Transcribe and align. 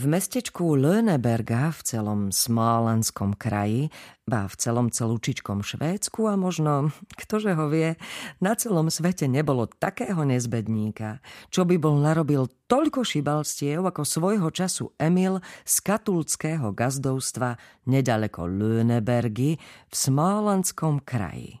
V 0.00 0.08
mestečku 0.08 0.80
Löneberga 0.80 1.68
v 1.76 1.80
celom 1.84 2.20
Smálanskom 2.32 3.36
kraji, 3.36 3.92
ba 4.24 4.48
v 4.48 4.56
celom 4.56 4.88
celúčičkom 4.88 5.60
Švédsku 5.60 6.24
a 6.24 6.40
možno, 6.40 6.88
ktože 7.20 7.52
ho 7.52 7.68
vie, 7.68 8.00
na 8.40 8.56
celom 8.56 8.88
svete 8.88 9.28
nebolo 9.28 9.68
takého 9.68 10.24
nezbedníka, 10.24 11.20
čo 11.52 11.68
by 11.68 11.76
bol 11.76 12.00
narobil 12.00 12.48
toľko 12.64 13.04
šibalstiev 13.04 13.84
ako 13.84 14.00
svojho 14.08 14.48
času 14.48 14.88
Emil 14.96 15.44
z 15.68 15.74
katulckého 15.84 16.72
gazdovstva 16.72 17.60
nedaleko 17.84 18.48
Lönebergy 18.48 19.60
v 19.60 19.92
Smálanskom 19.92 21.04
kraji. 21.04 21.60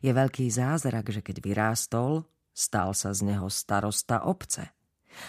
Je 0.00 0.16
veľký 0.16 0.48
zázrak, 0.48 1.12
že 1.12 1.20
keď 1.20 1.44
vyrástol, 1.44 2.24
stal 2.56 2.96
sa 2.96 3.12
z 3.12 3.28
neho 3.28 3.52
starosta 3.52 4.24
obce– 4.24 4.72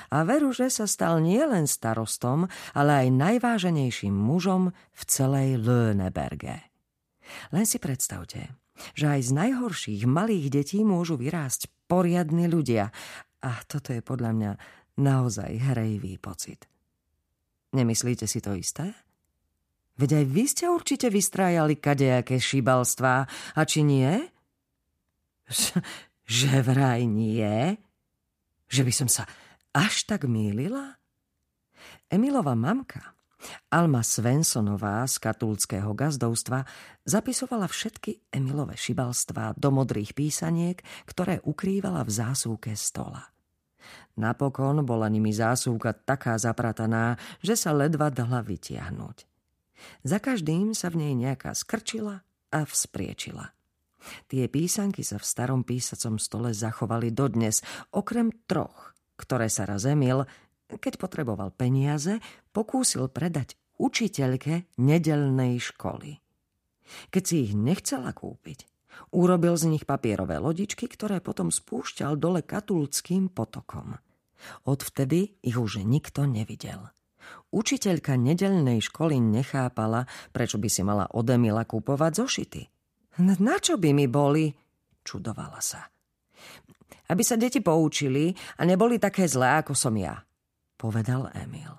a 0.09 0.25
veru, 0.25 0.53
že 0.53 0.69
sa 0.69 0.89
stal 0.89 1.21
nielen 1.21 1.65
starostom, 1.65 2.49
ale 2.73 3.05
aj 3.05 3.07
najváženejším 3.15 4.13
mužom 4.13 4.71
v 4.73 5.01
celej 5.05 5.61
Löneberge. 5.61 6.69
Len 7.53 7.65
si 7.65 7.77
predstavte, 7.77 8.57
že 8.95 9.05
aj 9.11 9.21
z 9.29 9.31
najhorších 9.35 10.03
malých 10.07 10.47
detí 10.49 10.81
môžu 10.81 11.19
vyrásť 11.19 11.69
poriadni 11.85 12.47
ľudia. 12.47 12.89
A 13.43 13.51
toto 13.65 13.95
je 13.95 14.01
podľa 14.03 14.31
mňa 14.35 14.51
naozaj 14.99 15.51
hrejvý 15.73 16.19
pocit. 16.19 16.67
Nemyslíte 17.71 18.25
si 18.25 18.41
to 18.41 18.57
isté? 18.57 18.91
Veď 19.99 20.23
aj 20.23 20.25
vy 20.31 20.43
ste 20.47 20.65
určite 20.71 21.11
vystrájali 21.11 21.75
kadejaké 21.75 22.39
šibalstvá, 22.39 23.27
a 23.27 23.61
či 23.67 23.83
nie? 23.83 24.15
Že 26.23 26.63
vraj 26.63 27.03
nie? 27.03 27.75
Že 28.71 28.81
by 28.87 28.93
som 28.95 29.09
sa 29.11 29.27
až 29.73 30.09
tak 30.09 30.25
mýlila? 30.25 30.97
Emilova 32.09 32.57
mamka, 32.57 33.15
Alma 33.71 34.03
Svensonová 34.03 35.07
z 35.07 35.15
katulského 35.21 35.95
gazdovstva, 35.95 36.67
zapisovala 37.07 37.71
všetky 37.71 38.33
Emilové 38.33 38.75
šibalstvá 38.75 39.55
do 39.55 39.69
modrých 39.71 40.11
písaniek, 40.11 40.83
ktoré 41.07 41.39
ukrývala 41.47 42.03
v 42.03 42.11
zásuvke 42.11 42.75
stola. 42.75 43.31
Napokon 44.19 44.83
bola 44.83 45.07
nimi 45.07 45.31
zásuvka 45.31 45.95
taká 45.95 46.35
zaprataná, 46.35 47.15
že 47.39 47.55
sa 47.55 47.71
ledva 47.71 48.11
dala 48.11 48.43
vytiahnuť. 48.43 49.17
Za 50.03 50.19
každým 50.19 50.75
sa 50.75 50.91
v 50.91 51.07
nej 51.07 51.13
nejaká 51.15 51.55
skrčila 51.55 52.27
a 52.51 52.59
vzpriečila. 52.67 53.55
Tie 54.27 54.43
písanky 54.51 55.03
sa 55.07 55.15
v 55.15 55.27
starom 55.27 55.63
písacom 55.63 56.19
stole 56.19 56.51
zachovali 56.51 57.15
dodnes, 57.15 57.63
okrem 57.95 58.35
troch– 58.43 58.91
ktoré 59.19 59.51
sa 59.51 59.67
raz 59.67 59.83
Emil, 59.83 60.23
keď 60.71 60.95
potreboval 60.95 61.51
peniaze, 61.51 62.23
pokúsil 62.55 63.11
predať 63.11 63.59
učiteľke 63.75 64.69
nedelnej 64.79 65.59
školy. 65.59 66.23
Keď 67.11 67.23
si 67.25 67.35
ich 67.49 67.53
nechcela 67.53 68.15
kúpiť, 68.15 68.65
urobil 69.11 69.59
z 69.59 69.75
nich 69.75 69.83
papierové 69.83 70.39
lodičky, 70.39 70.87
ktoré 70.87 71.19
potom 71.19 71.51
spúšťal 71.51 72.15
dole 72.15 72.41
katulckým 72.45 73.27
potokom. 73.27 73.97
Odvtedy 74.63 75.35
ich 75.43 75.57
už 75.59 75.83
nikto 75.83 76.23
nevidel. 76.23 76.89
Učiteľka 77.49 78.17
nedelnej 78.17 78.81
školy 78.81 79.21
nechápala, 79.21 80.09
prečo 80.33 80.57
by 80.57 80.69
si 80.69 80.81
mala 80.81 81.05
od 81.13 81.29
Emila 81.29 81.65
kúpovať 81.65 82.11
zošity. 82.25 82.61
Na 83.21 83.57
čo 83.59 83.77
by 83.77 83.89
mi 83.93 84.07
boli? 84.07 84.49
Čudovala 85.03 85.61
sa 85.61 85.98
aby 87.09 87.23
sa 87.25 87.35
deti 87.35 87.59
poučili 87.59 88.31
a 88.57 88.63
neboli 88.63 89.01
také 89.01 89.25
zlé, 89.25 89.65
ako 89.65 89.73
som 89.73 89.97
ja, 89.97 90.21
povedal 90.77 91.33
Emil. 91.33 91.73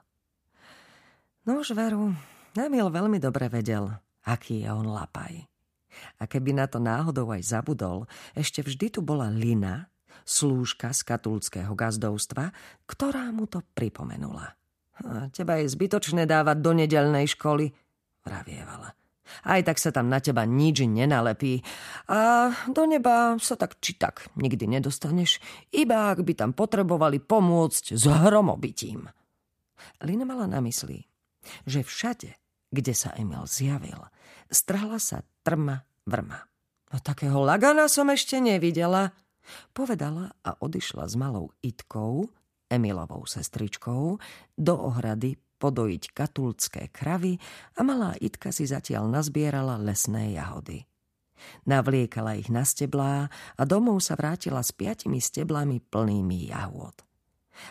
No 1.46 1.62
už 1.62 1.72
veru, 1.72 2.12
Emil 2.58 2.90
veľmi 2.90 3.22
dobre 3.22 3.46
vedel, 3.46 3.88
aký 4.26 4.66
je 4.66 4.68
on 4.68 4.90
lapaj. 4.90 5.46
A 6.20 6.26
keby 6.26 6.54
na 6.54 6.66
to 6.70 6.78
náhodou 6.78 7.30
aj 7.34 7.46
zabudol, 7.46 8.06
ešte 8.34 8.62
vždy 8.62 8.98
tu 8.98 9.00
bola 9.02 9.30
Lina, 9.30 9.90
slúžka 10.22 10.94
z 10.94 11.02
katulského 11.02 11.72
gazdovstva, 11.74 12.54
ktorá 12.86 13.30
mu 13.34 13.50
to 13.50 13.64
pripomenula. 13.74 14.54
A 15.00 15.32
teba 15.32 15.58
je 15.58 15.72
zbytočné 15.72 16.28
dávať 16.28 16.60
do 16.60 16.76
nedelnej 16.76 17.24
školy, 17.32 17.72
vravievala. 18.22 18.99
Aj 19.46 19.60
tak 19.62 19.80
sa 19.80 19.94
tam 19.94 20.10
na 20.10 20.18
teba 20.18 20.44
nič 20.44 20.84
nenalepí. 20.84 21.62
A 22.10 22.50
do 22.68 22.84
neba 22.84 23.36
sa 23.38 23.54
tak 23.54 23.78
či 23.78 23.96
tak 23.96 24.28
nikdy 24.36 24.66
nedostaneš, 24.66 25.38
iba 25.74 26.12
ak 26.12 26.22
by 26.22 26.32
tam 26.36 26.50
potrebovali 26.52 27.22
pomôcť 27.22 27.84
s 27.96 28.04
hromobitím. 28.04 29.10
Lina 30.04 30.24
mala 30.28 30.48
na 30.48 30.60
mysli, 30.60 31.08
že 31.64 31.84
všade, 31.84 32.36
kde 32.70 32.92
sa 32.92 33.16
Emil 33.16 33.44
zjavil, 33.48 34.00
strhla 34.52 35.00
sa 35.00 35.24
trma 35.42 35.84
vrma. 36.04 36.44
No 36.90 36.98
takého 36.98 37.40
lagana 37.40 37.86
som 37.86 38.10
ešte 38.10 38.42
nevidela, 38.42 39.14
povedala 39.70 40.34
a 40.42 40.58
odišla 40.58 41.06
s 41.06 41.14
malou 41.14 41.54
Itkou, 41.62 42.28
Emilovou 42.70 43.26
sestričkou, 43.26 44.18
do 44.54 44.74
ohrady 44.78 45.34
podojiť 45.60 46.16
katulcké 46.16 46.88
kravy 46.88 47.36
a 47.76 47.84
malá 47.84 48.16
Itka 48.16 48.48
si 48.48 48.64
zatiaľ 48.64 49.12
nazbierala 49.12 49.76
lesné 49.76 50.32
jahody. 50.40 50.88
Navliekala 51.68 52.36
ich 52.36 52.48
na 52.48 52.64
steblá 52.64 53.28
a 53.30 53.62
domov 53.68 54.00
sa 54.00 54.16
vrátila 54.16 54.64
s 54.64 54.72
piatimi 54.72 55.20
steblami 55.20 55.80
plnými 55.80 56.48
jahôd. 56.52 56.96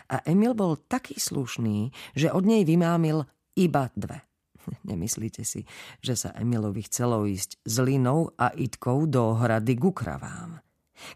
A 0.06 0.22
Emil 0.22 0.54
bol 0.54 0.78
taký 0.78 1.18
slušný, 1.18 1.90
že 2.14 2.30
od 2.30 2.46
nej 2.46 2.62
vymámil 2.62 3.26
iba 3.58 3.90
dve. 3.98 4.22
Nemyslíte 4.90 5.42
si, 5.42 5.66
že 5.98 6.14
sa 6.14 6.30
Emilovi 6.38 6.86
chcelo 6.86 7.26
ísť 7.26 7.58
s 7.66 7.74
Linou 7.82 8.30
a 8.38 8.54
Itkou 8.54 9.10
do 9.10 9.34
hrady 9.34 9.74
ku. 9.78 9.90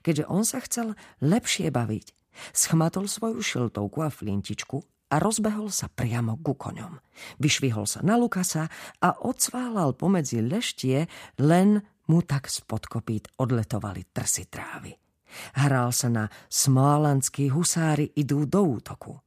Keďže 0.00 0.24
on 0.26 0.42
sa 0.42 0.58
chcel 0.64 0.96
lepšie 1.20 1.68
baviť, 1.70 2.06
schmatol 2.50 3.06
svoju 3.06 3.38
šiltovku 3.44 4.02
a 4.02 4.10
flintičku 4.10 4.93
a 5.10 5.20
rozbehol 5.20 5.68
sa 5.68 5.90
priamo 5.92 6.40
ku 6.40 6.56
koňom. 6.56 6.98
Vyšvihol 7.38 7.84
sa 7.84 8.00
na 8.00 8.16
Lukasa 8.16 8.70
a 9.02 9.20
odsválal 9.20 9.94
pomedzi 9.96 10.40
leštie, 10.40 11.06
len 11.40 11.82
mu 12.08 12.20
tak 12.24 12.48
spod 12.48 12.88
kopít 12.88 13.28
odletovali 13.40 14.08
trsy 14.12 14.44
trávy. 14.48 14.92
Hral 15.58 15.90
sa 15.90 16.08
na 16.12 16.24
smálanskí 16.46 17.50
husári 17.50 18.14
idú 18.14 18.46
do 18.46 18.78
útoku. 18.78 19.18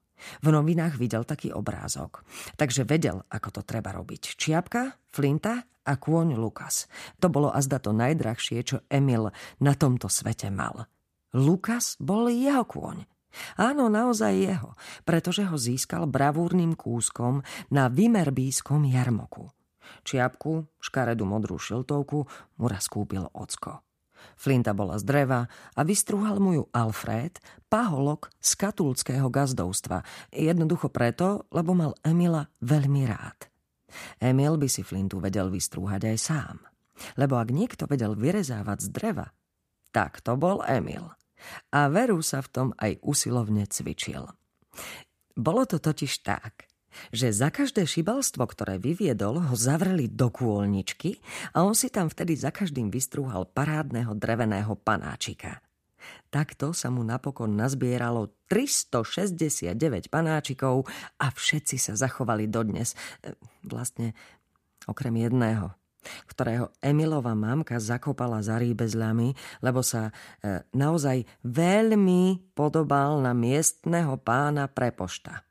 V 0.42 0.48
novinách 0.50 0.98
videl 0.98 1.22
taký 1.30 1.54
obrázok, 1.54 2.26
takže 2.58 2.90
vedel, 2.90 3.22
ako 3.30 3.50
to 3.54 3.62
treba 3.62 3.94
robiť. 3.94 4.34
Čiapka, 4.34 4.98
flinta 5.14 5.62
a 5.86 5.94
kôň 5.94 6.34
Lukas. 6.34 6.90
To 7.22 7.30
bolo 7.30 7.54
azda 7.54 7.78
to 7.78 7.94
najdrahšie, 7.94 8.60
čo 8.66 8.78
Emil 8.90 9.30
na 9.62 9.74
tomto 9.78 10.10
svete 10.10 10.50
mal. 10.50 10.90
Lukas 11.38 12.02
bol 12.02 12.34
jeho 12.34 12.66
kôň. 12.66 13.06
Áno, 13.60 13.88
naozaj 13.92 14.34
jeho, 14.36 14.72
pretože 15.04 15.46
ho 15.46 15.56
získal 15.56 16.10
bravúrnym 16.10 16.74
kúskom 16.74 17.42
na 17.72 17.88
Vymerbískom 17.88 18.86
jarmoku. 18.88 19.50
Čiapku, 20.04 20.68
škaredú 20.84 21.24
modrú 21.24 21.56
šiltovku 21.56 22.28
mu 22.60 22.66
raz 22.68 22.92
kúpil 22.92 23.28
ocko. 23.32 23.84
Flinta 24.38 24.74
bola 24.74 24.98
z 24.98 25.06
dreva 25.06 25.46
a 25.78 25.82
vystrúhal 25.86 26.42
mu 26.42 26.58
ju 26.58 26.64
Alfred, 26.74 27.38
paholok 27.70 28.34
z 28.42 28.52
katulského 28.58 29.30
gazdovstva, 29.30 30.02
jednoducho 30.34 30.90
preto, 30.90 31.46
lebo 31.54 31.78
mal 31.78 31.94
Emila 32.02 32.50
veľmi 32.62 33.04
rád. 33.06 33.50
Emil 34.20 34.60
by 34.60 34.68
si 34.68 34.82
Flintu 34.84 35.22
vedel 35.22 35.48
vystrúhať 35.48 36.12
aj 36.14 36.18
sám. 36.18 36.58
Lebo 37.16 37.38
ak 37.38 37.54
niekto 37.54 37.86
vedel 37.86 38.18
vyrezávať 38.18 38.90
z 38.90 38.90
dreva, 38.90 39.28
tak 39.94 40.22
to 40.26 40.34
bol 40.34 40.66
Emil. 40.66 41.17
A 41.72 41.88
Veru 41.92 42.20
sa 42.26 42.44
v 42.44 42.52
tom 42.52 42.68
aj 42.78 43.00
usilovne 43.04 43.66
cvičil. 43.70 44.28
Bolo 45.38 45.64
to 45.70 45.78
totiž 45.78 46.26
tak, 46.26 46.66
že 47.14 47.30
za 47.30 47.54
každé 47.54 47.86
šibalstvo, 47.86 48.42
ktoré 48.50 48.82
vyviedol, 48.82 49.38
ho 49.38 49.56
zavreli 49.56 50.10
do 50.10 50.34
kôlničky 50.34 51.22
a 51.54 51.62
on 51.62 51.78
si 51.78 51.94
tam 51.94 52.10
vtedy 52.10 52.34
za 52.34 52.50
každým 52.50 52.90
vystrúhal 52.90 53.46
parádneho 53.46 54.18
dreveného 54.18 54.74
panáčika. 54.82 55.62
Takto 56.28 56.72
sa 56.72 56.88
mu 56.88 57.04
napokon 57.04 57.56
nazbieralo 57.56 58.32
369 58.48 60.08
panáčikov 60.08 60.88
a 61.20 61.26
všetci 61.32 61.76
sa 61.80 61.94
zachovali 62.00 62.48
dodnes. 62.48 62.96
E, 63.24 63.36
vlastne 63.64 64.16
okrem 64.88 65.16
jedného 65.20 65.76
ktorého 66.30 66.74
Emilova 66.82 67.34
mamka 67.38 67.78
zakopala 67.78 68.44
za 68.44 68.58
rýbezľami, 68.58 69.62
lebo 69.64 69.82
sa 69.82 70.10
e, 70.10 70.64
naozaj 70.76 71.28
veľmi 71.46 72.54
podobal 72.58 73.22
na 73.22 73.32
miestneho 73.32 74.20
pána 74.20 74.68
prepošta. 74.72 75.48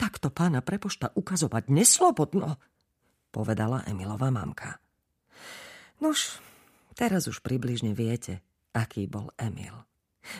Takto 0.00 0.32
pána 0.32 0.64
prepošta 0.64 1.12
ukazovať 1.12 1.68
neslobodno, 1.68 2.56
povedala 3.28 3.84
Emilova 3.84 4.32
mamka. 4.32 4.80
Nož, 6.00 6.40
teraz 6.96 7.28
už 7.28 7.44
približne 7.44 7.92
viete, 7.92 8.40
aký 8.72 9.04
bol 9.04 9.28
Emil. 9.36 9.76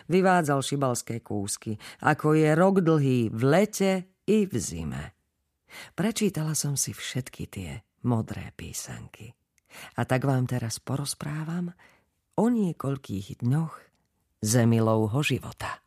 Vyvádzal 0.08 0.60
šibalské 0.64 1.20
kúsky, 1.20 1.76
ako 2.00 2.36
je 2.36 2.48
rok 2.56 2.80
dlhý 2.80 3.28
v 3.32 3.42
lete 3.44 3.92
i 4.28 4.44
v 4.48 4.54
zime. 4.56 5.12
Prečítala 5.94 6.56
som 6.56 6.74
si 6.74 6.90
všetky 6.96 7.44
tie 7.46 7.72
modré 8.06 8.52
písanky. 8.56 9.32
A 9.96 10.02
tak 10.04 10.26
vám 10.26 10.46
teraz 10.50 10.82
porozprávam 10.82 11.72
o 12.40 12.44
niekoľkých 12.48 13.44
dňoch 13.44 13.74
zemilovho 14.40 15.20
života. 15.20 15.84